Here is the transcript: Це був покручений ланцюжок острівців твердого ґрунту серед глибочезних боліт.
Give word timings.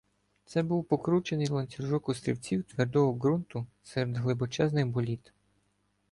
Це 0.45 0.63
був 0.63 0.83
покручений 0.85 1.47
ланцюжок 1.49 2.09
острівців 2.09 2.63
твердого 2.63 3.13
ґрунту 3.13 3.65
серед 3.83 4.17
глибочезних 4.17 4.87
боліт. 4.87 5.33